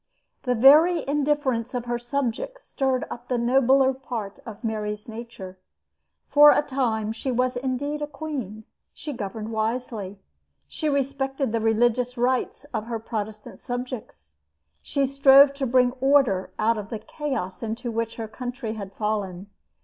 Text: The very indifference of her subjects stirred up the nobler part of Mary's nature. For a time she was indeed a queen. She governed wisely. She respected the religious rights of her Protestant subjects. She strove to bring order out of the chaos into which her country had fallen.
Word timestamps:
The 0.41 0.55
very 0.55 1.07
indifference 1.07 1.75
of 1.75 1.85
her 1.85 1.99
subjects 1.99 2.63
stirred 2.63 3.05
up 3.11 3.27
the 3.27 3.37
nobler 3.37 3.93
part 3.93 4.39
of 4.47 4.63
Mary's 4.63 5.07
nature. 5.07 5.59
For 6.27 6.49
a 6.49 6.63
time 6.63 7.11
she 7.11 7.31
was 7.31 7.55
indeed 7.55 8.01
a 8.01 8.07
queen. 8.07 8.63
She 8.95 9.13
governed 9.13 9.51
wisely. 9.51 10.19
She 10.67 10.89
respected 10.89 11.51
the 11.51 11.61
religious 11.61 12.17
rights 12.17 12.63
of 12.73 12.87
her 12.87 12.97
Protestant 12.97 13.59
subjects. 13.59 14.33
She 14.81 15.05
strove 15.05 15.53
to 15.53 15.67
bring 15.67 15.91
order 16.01 16.49
out 16.57 16.79
of 16.79 16.89
the 16.89 16.97
chaos 16.97 17.61
into 17.61 17.91
which 17.91 18.15
her 18.15 18.27
country 18.27 18.73
had 18.73 18.91
fallen. 18.95 19.51